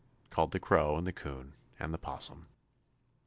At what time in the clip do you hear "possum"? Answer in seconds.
1.99-2.47